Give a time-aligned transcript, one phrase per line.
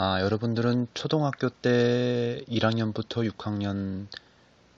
[0.00, 4.06] 아, 여러분들은 초등학교 때 1학년부터 6학년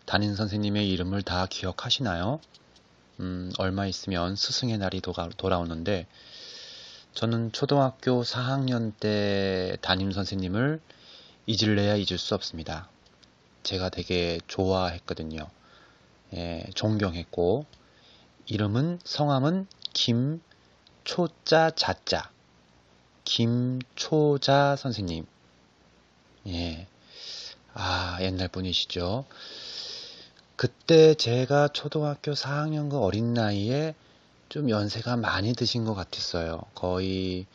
[0.07, 2.41] 담임 선생님의 이름을 다 기억하시나요?
[3.21, 6.07] 음, 얼마 있으면 스승의 날이 도가, 돌아오는데,
[7.13, 10.81] 저는 초등학교 4학년 때 담임 선생님을
[11.45, 12.89] 잊을래야 잊을 수 없습니다.
[13.63, 15.47] 제가 되게 좋아했거든요.
[16.33, 17.67] 예, 존경했고,
[18.47, 22.31] 이름은, 성함은 김초자 자자.
[23.25, 25.27] 김초자 선생님.
[26.49, 26.87] 예.
[27.75, 29.25] 아, 옛날 분이시죠.
[30.57, 33.95] 그때 제가 초등학교 4학년 그 어린 나이에
[34.49, 36.61] 좀 연세가 많이 드신 것 같았어요.
[36.75, 37.47] 거의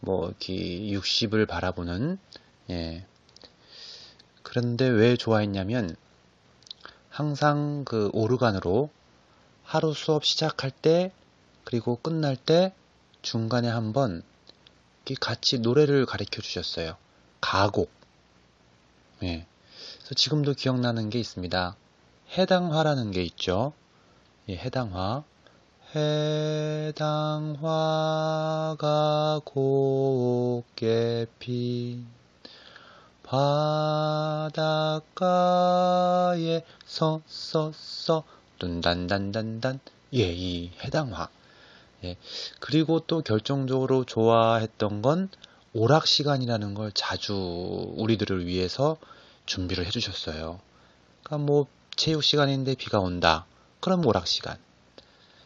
[0.00, 2.18] 뭐 이렇게 60을 바라보는
[2.70, 3.06] 예.
[4.42, 5.96] 그런데 왜 좋아했냐면
[7.08, 8.90] 항상 그 오르간으로
[9.64, 11.12] 하루 수업 시작할 때
[11.64, 12.72] 그리고 끝날 때
[13.22, 14.22] 중간에 한번
[15.14, 16.96] 같이 노래를 가르쳐 주셨어요.
[17.40, 17.90] 가곡.
[19.22, 19.46] 예.
[19.98, 21.76] 그래서 지금도 기억나는 게 있습니다.
[22.36, 23.72] 해당화라는 게 있죠.
[24.48, 25.24] 예, 해당화.
[27.14, 27.70] 해당화가
[29.44, 32.06] 곱게 핀
[33.22, 33.82] 바닷가에
[36.84, 38.24] 서서서
[38.58, 39.80] 둔단단단단
[40.14, 41.28] 예, 이 해당화.
[42.04, 42.16] 예.
[42.60, 45.28] 그리고 또 결정적으로 좋아했던 건
[45.72, 47.34] 오락 시간이라는 걸 자주
[47.96, 48.96] 우리들을 위해서
[49.46, 50.60] 준비를 해주셨어요.
[51.22, 53.46] 그러니까 뭐 체육 시간인데 비가 온다.
[53.80, 54.58] 그럼 오락 시간.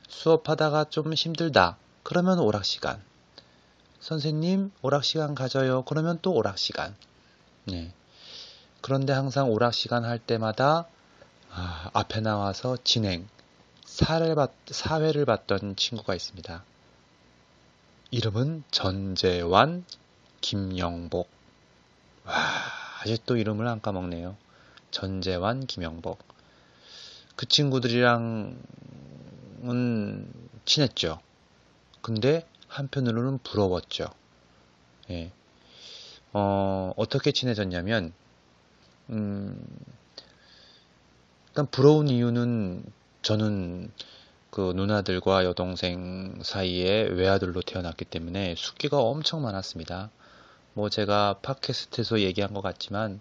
[0.09, 1.77] 수업하다가 좀 힘들다.
[2.03, 3.03] 그러면 오락 시간.
[4.01, 5.83] 선생님 오락 시간 가져요.
[5.83, 6.97] 그러면 또 오락 시간.
[7.73, 7.93] 예.
[8.81, 10.87] 그런데 항상 오락 시간 할 때마다
[11.53, 13.29] 아, 앞에 나와서 진행,
[13.91, 16.65] 사를 받, 사회를 받던 친구가 있습니다.
[18.13, 19.85] 이름은 전재환
[20.41, 21.29] 김영복.
[22.25, 22.35] 와,
[23.01, 24.37] 아직도 이름을 안 까먹네요.
[24.93, 26.23] 전재환 김영복.
[27.35, 28.63] 그 친구들이랑은
[30.65, 31.21] 친했죠.
[32.01, 34.07] 근데 한편으로는 부러웠죠.
[35.11, 35.33] 예.
[36.33, 38.13] 어, 어떻게 친해졌냐면,
[39.11, 39.61] 음,
[41.49, 43.93] 일단 부러운 이유는 저는
[44.51, 50.11] 그 누나들과 여동생 사이에 외아들로 태어났기 때문에 숙기가 엄청 많았습니다.
[50.73, 53.21] 뭐 제가 팟캐스트에서 얘기한 것 같지만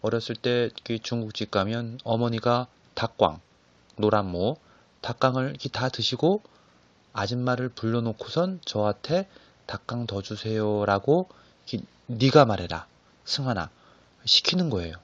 [0.00, 0.70] 어렸을 때
[1.02, 3.40] 중국집 가면 어머니가 닭광,
[3.96, 4.56] 노란무,
[5.00, 6.42] 닭강을 다 드시고
[7.12, 9.28] 아줌마를 불러놓고선 저한테
[9.66, 11.28] 닭강 더 주세요라고
[12.06, 12.86] 네가 말해라
[13.24, 13.70] 승환아
[14.24, 14.94] 시키는 거예요.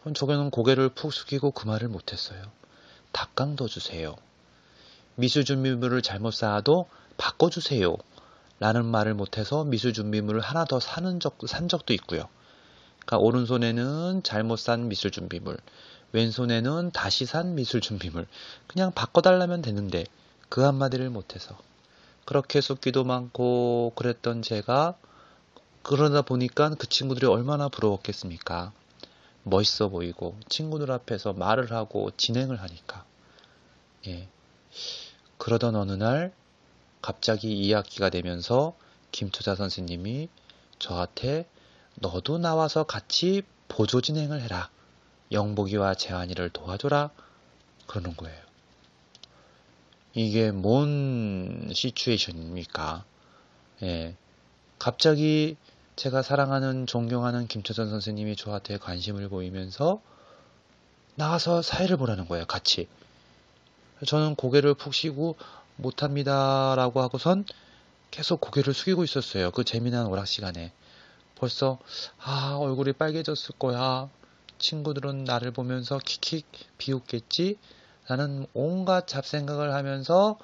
[0.00, 2.42] 그럼 저게는 고개를 푹 숙이고 그 말을 못했어요.
[3.12, 4.16] 닭강 더 주세요.
[5.14, 7.96] 미술 준비물을 잘못 쌓아도 바꿔주세요.
[8.60, 12.28] 라는 말을 못해서 미술 준비물을 하나 더 사는 적, 산 적도 있고요.
[13.06, 15.56] 그러니까 오른손에는 잘못 산 미술 준비물,
[16.12, 18.26] 왼손에는 다시 산 미술 준비물.
[18.66, 20.04] 그냥 바꿔달라면 되는데
[20.48, 21.56] 그 한마디를 못해서
[22.24, 24.96] 그렇게 숫기도 많고 그랬던 제가
[25.82, 28.72] 그러다 보니까 그 친구들이 얼마나 부러웠겠습니까?
[29.48, 33.04] 멋있어 보이고 친구들 앞에서 말을 하고 진행을 하니까
[34.06, 34.28] 예.
[35.38, 36.32] 그러던 어느 날
[37.00, 38.76] 갑자기 2학기가 되면서
[39.12, 40.28] 김초자 선생님이
[40.78, 41.48] 저한테
[41.94, 44.70] 너도 나와서 같이 보조 진행을 해라.
[45.32, 47.10] 영복이와 재환이를 도와줘라.
[47.86, 48.38] 그러는 거예요.
[50.14, 53.04] 이게 뭔 시츄에이션입니까?
[53.82, 54.16] 예.
[54.78, 55.56] 갑자기
[55.98, 60.00] 제가 사랑하는, 존경하는 김초전 선생님이 저한테 관심을 보이면서
[61.16, 62.86] 나와서 사회를 보라는 거예요, 같이.
[64.06, 65.34] 저는 고개를 푹 쉬고
[65.74, 67.44] 못합니다라고 하고선
[68.12, 69.50] 계속 고개를 숙이고 있었어요.
[69.50, 70.72] 그 재미난 오락 시간에.
[71.34, 71.80] 벌써,
[72.22, 74.08] 아, 얼굴이 빨개졌을 거야.
[74.58, 76.46] 친구들은 나를 보면서 킥킥
[76.78, 77.58] 비웃겠지?
[78.06, 80.38] 라는 온갖 잡생각을 하면서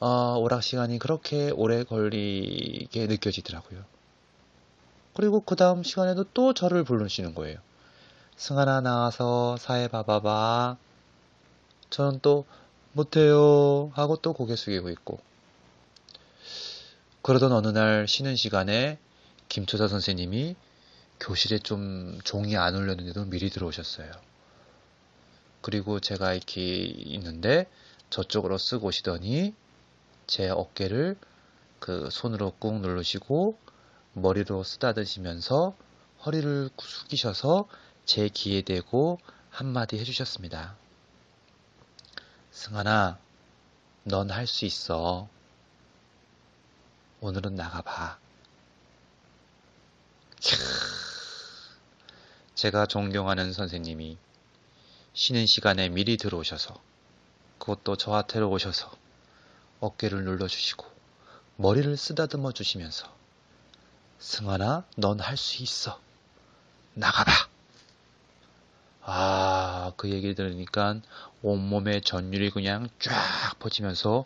[0.00, 3.93] 어, 오락 시간이 그렇게 오래 걸리게 느껴지더라고요.
[5.14, 7.58] 그리고 그 다음 시간에도 또 저를 부르시는 거예요.
[8.36, 10.76] 승하나 나와서 사회 봐봐봐.
[11.90, 12.44] 저는 또
[12.92, 15.20] 못해요 하고 또 고개 숙이고 있고.
[17.22, 18.98] 그러던 어느 날 쉬는 시간에
[19.48, 20.56] 김초사 선생님이
[21.20, 24.10] 교실에 좀 종이 안 올렸는데도 미리 들어오셨어요.
[25.60, 27.66] 그리고 제가 이렇게 있는데
[28.10, 29.54] 저쪽으로 쓱 오시더니
[30.26, 31.16] 제 어깨를
[31.78, 33.56] 그 손으로 꾹 누르시고
[34.14, 35.76] 머리로 쓰다드시면서
[36.24, 37.68] 허리를 숙이셔서
[38.04, 39.18] 제 귀에 대고
[39.50, 40.76] 한마디 해주셨습니다.
[42.50, 43.18] 승환아,
[44.04, 45.28] 넌 할 수 있어.
[47.20, 48.18] 오늘은 나가봐.
[52.54, 54.18] 제가 존경하는 선생님이
[55.14, 56.80] 쉬는 시간에 미리 들어오셔서
[57.58, 58.92] 그것도 저한테로 오셔서
[59.80, 60.86] 어깨를 눌러주시고
[61.56, 63.23] 머리를 쓰다듬어 주시면서
[64.18, 66.00] 승환아, 넌 할 수 있어.
[66.94, 67.32] 나가봐.
[69.02, 71.00] 아, 그 얘기를 들으니까
[71.42, 74.24] 온몸에 전율이 그냥 쫙 퍼지면서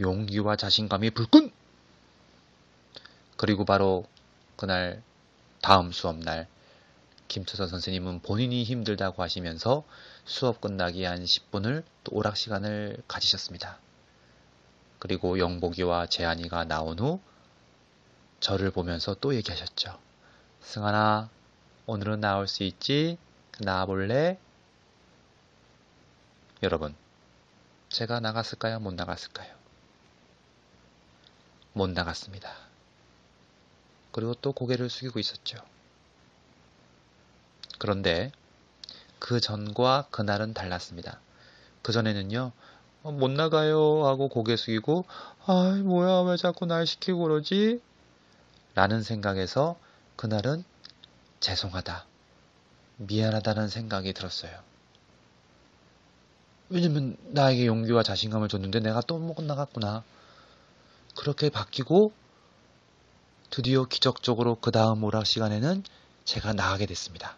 [0.00, 1.50] 용기와 자신감이 불끈!
[3.36, 4.06] 그리고 바로
[4.56, 5.02] 그날
[5.62, 6.46] 다음 수업날
[7.28, 9.84] 김초선 선생님은 본인이 힘들다고 하시면서
[10.24, 13.78] 수업 끝나기 한 10분을 또 오락 시간을 가지셨습니다.
[14.98, 17.20] 그리고 영복이와 재한이가 나온 후
[18.40, 19.98] 저를 보면서 또 얘기하셨죠.
[20.60, 21.28] 승환아,
[21.86, 23.18] 오늘은 나올 수 있지?
[23.60, 24.38] 나와볼래?
[26.62, 26.94] 여러분,
[27.88, 28.80] 제가 나갔을까요?
[28.80, 29.54] 못 나갔을까요?
[31.72, 32.52] 못 나갔습니다.
[34.12, 35.58] 그리고 또 고개를 숙이고 있었죠.
[37.78, 38.32] 그런데
[39.18, 41.20] 그 전과 그날은 달랐습니다.
[41.82, 42.52] 그 전에는요,
[43.02, 45.04] 어, 못 나가요 하고 고개 숙이고,
[45.46, 47.80] 아, 뭐야, 왜 자꾸 날 시키고 그러지?
[48.78, 49.76] 라는 생각에서
[50.14, 50.62] 그날은
[51.40, 52.06] 죄송하다,
[52.98, 54.52] 미안하다는 생각이 들었어요.
[56.68, 60.04] 왜냐면 나에게 용기와 자신감을 줬는데 내가 또 못 나갔구나.
[61.16, 62.12] 그렇게 바뀌고
[63.50, 65.82] 드디어 기적적으로 그 다음 오락 시간에는
[66.24, 67.36] 제가 나가게 됐습니다.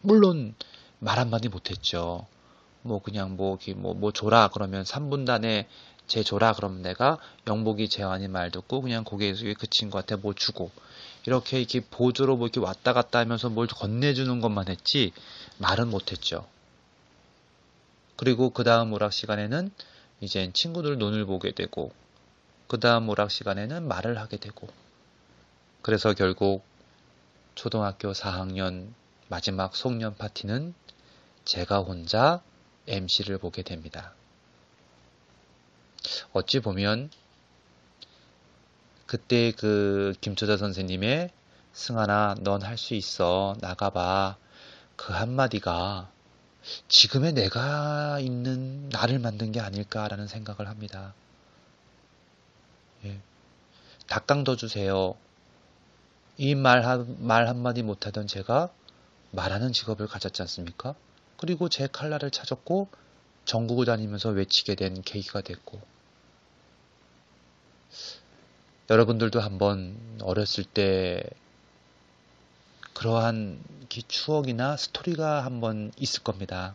[0.00, 0.56] 물론
[0.98, 2.26] 말 한마디 못했죠.
[2.82, 5.66] 뭐 그냥 뭐, 뭐, 뭐 줘라 그러면 3분단에
[6.06, 10.70] 제 줘라 그러면 내가 영복이 재환이 말 듣고 그냥 고개 그 친구한테 뭐 주고
[11.26, 15.12] 이렇게 이렇게 보조로 뭐 이렇게 왔다 갔다 하면서 뭘 건네주는 것만 했지
[15.58, 16.46] 말은 못했죠.
[18.16, 19.70] 그리고 그 다음 오락 시간에는
[20.20, 21.92] 이젠 친구들 눈을 보게 되고
[22.68, 24.68] 그 다음 오락 시간에는 말을 하게 되고
[25.82, 26.64] 그래서 결국
[27.54, 28.88] 초등학교 4학년
[29.28, 30.74] 마지막 송년 파티는
[31.44, 32.42] 제가 혼자
[32.86, 34.14] MC를 보게 됩니다.
[36.32, 37.10] 어찌 보면
[39.06, 41.30] 그때 그 김초자 선생님의
[41.72, 44.36] 승환아 넌할 수 있어 나가봐
[44.96, 46.10] 그 한마디가
[46.88, 51.14] 지금의 내가 있는 나를 만든 게 아닐까라는 생각을 합니다.
[53.04, 53.20] 예.
[54.06, 55.14] 닭강 더 주세요.
[56.36, 58.70] 이말 말 한마디 못하던 제가
[59.30, 60.94] 말하는 직업을 가졌지 않습니까?
[61.36, 62.88] 그리고 제 칼날을 찾았고
[63.44, 65.80] 전국을 다니면서 외치게 된 계기가 됐고
[68.90, 71.22] 여러분들도 한번 어렸을 때
[72.92, 73.58] 그러한
[73.88, 76.74] 추억이나 스토리가 한번 있을 겁니다.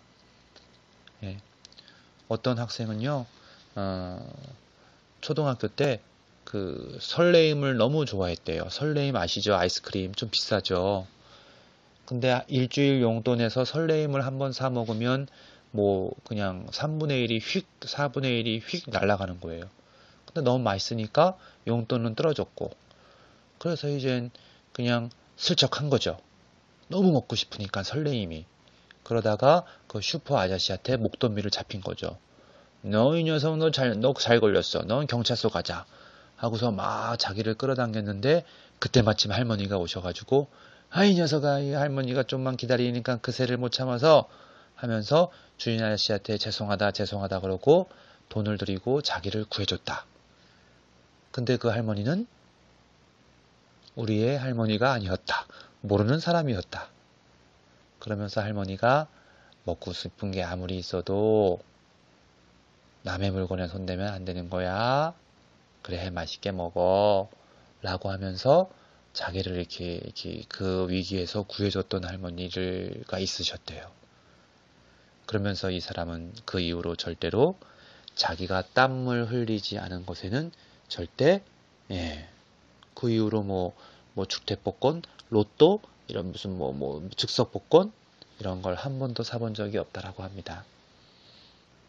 [1.23, 1.37] 예.
[2.27, 3.25] 어떤 학생은요,
[3.75, 4.33] 어,
[5.21, 6.01] 초등학교 때
[6.49, 8.69] 그 설레임을 너무 좋아했대요.
[8.69, 9.53] 설레임 아시죠?
[9.53, 11.05] 아이스크림 좀 비싸죠.
[12.07, 15.27] 근데 일주일 용돈에서 설레임을 한번 사 먹으면
[15.69, 19.65] 뭐 그냥 3분의 1이 휙, 4분의 1이 휙 날아가는 거예요.
[20.33, 22.71] 근데 너무 맛있으니까 용돈은 떨어졌고
[23.57, 24.29] 그래서 이젠
[24.73, 26.17] 그냥 슬쩍 한 거죠.
[26.87, 28.45] 너무 먹고 싶으니까 설레임이.
[29.03, 32.17] 그러다가 그 슈퍼 아저씨한테 목돈미를 잡힌 거죠.
[32.83, 34.83] 너 이 녀석 너 잘, 너 잘 걸렸어.
[34.85, 35.85] 넌 경찰서 가자.
[36.35, 38.45] 하고서 막 자기를 끌어당겼는데
[38.79, 40.47] 그때 마침 할머니가 오셔가지고
[40.91, 44.27] 아, 이 녀석아, 이 할머니가 좀만 기다리니까 그새를 못 참아서
[44.75, 47.89] 하면서 주인 아저씨한테 죄송하다, 죄송하다 그러고
[48.29, 50.05] 돈을 드리고 자기를 구해줬다.
[51.31, 52.27] 근데 그 할머니는
[53.95, 55.45] 우리의 할머니가 아니었다.
[55.81, 56.89] 모르는 사람이었다.
[57.99, 59.07] 그러면서 할머니가
[59.65, 61.59] 먹고 싶은 게 아무리 있어도
[63.03, 65.13] 남의 물건에 손대면 안 되는 거야.
[65.81, 67.29] 그래, 맛있게 먹어.
[67.81, 68.69] 라고 하면서
[69.13, 73.89] 자기를 이렇게, 이렇게 그 위기에서 구해줬던 할머니가 있으셨대요.
[75.25, 77.57] 그러면서 이 사람은 그 이후로 절대로
[78.15, 80.51] 자기가 땀을 흘리지 않은 곳에는
[80.89, 81.41] 절대
[81.91, 82.27] 예,
[82.93, 83.73] 그 이후로 뭐,
[84.13, 87.91] 뭐 주택복권, 로또 이런 무슨 뭐, 뭐 즉석복권
[88.39, 90.65] 이런 걸 한 번도 사본 적이 없다라고 합니다.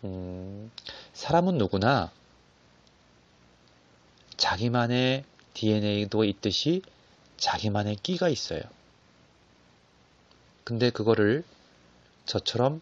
[0.05, 0.71] 음,
[1.13, 2.11] 사람은 누구나
[4.37, 6.83] 자기만의 DNA도 있듯이
[7.37, 8.63] 자기만의 끼가 있어요.
[10.65, 11.45] 근데 그거를
[12.27, 12.81] 저처럼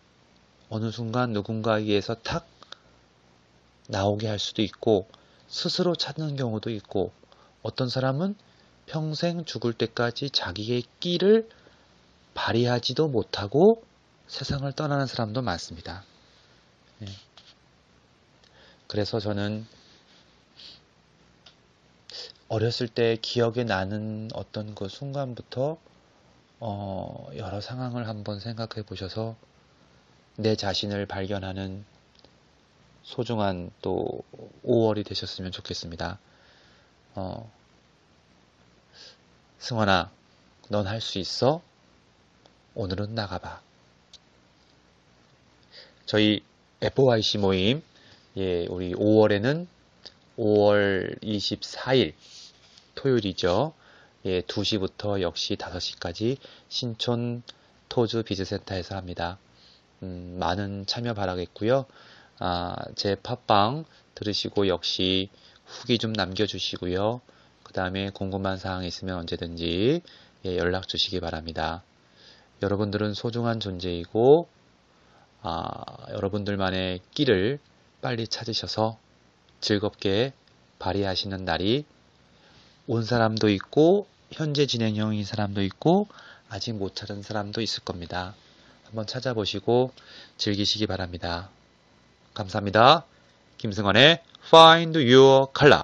[0.69, 2.47] 어느 순간 누군가에 의해서 탁
[3.89, 5.09] 나오게 할 수도 있고
[5.49, 7.13] 스스로 찾는 경우도 있고
[7.63, 8.37] 어떤 사람은
[8.87, 11.49] 평생 죽을 때까지 자기의 끼를
[12.35, 13.83] 발휘하지도 못하고
[14.29, 16.05] 세상을 떠나는 사람도 많습니다.
[16.99, 17.09] 네.
[18.87, 19.67] 그래서 저는
[22.49, 25.79] 어렸을 때 기억에 나는 어떤 그 순간부터
[26.61, 29.37] 어, 여러 상황을 한번 생각해 보셔서
[30.37, 31.85] 내 자신을 발견하는
[33.09, 34.23] 소중한 또
[34.67, 36.19] 5월이 되셨으면 좋겠습니다.
[37.15, 37.51] 어,
[39.59, 40.11] 승원아,
[40.69, 41.63] 넌 할 수 있어?
[42.75, 43.63] 오늘은 나가봐.
[46.05, 46.43] 저희
[46.83, 47.83] FOIC 모임,
[48.37, 49.67] 예, 우리 5월에는
[50.37, 52.13] 5월 24일
[52.95, 53.73] 토요일이죠.
[54.27, 56.37] 예, 2시부터 역시 5시까지
[56.69, 57.43] 신촌
[57.89, 59.39] 토즈 비즈센터에서 합니다.
[60.03, 61.87] 음, 많은 참여 바라겠고요.
[62.41, 65.29] 아, 제 팟빵 들으시고 역시
[65.65, 67.21] 후기 좀 남겨주시고요.
[67.63, 70.03] 그 다음에 궁금한 사항 있으면 언제든지
[70.47, 71.83] 예, 연락 주시기 바랍니다.
[72.63, 74.49] 여러분들은 소중한 존재이고
[75.43, 75.71] 아,
[76.11, 77.59] 여러분들만의 끼를
[78.01, 78.99] 빨리 찾으셔서
[79.61, 80.33] 즐겁게
[80.79, 81.85] 발휘하시는 날이
[82.87, 86.07] 온 사람도 있고 현재 진행형인 사람도 있고
[86.49, 88.35] 아직 못 찾은 사람도 있을 겁니다.
[88.85, 89.93] 한번 찾아보시고
[90.39, 91.51] 즐기시기 바랍니다.
[92.39, 93.05] 감사합니다.
[93.59, 95.83] 김승원의 Find Your Color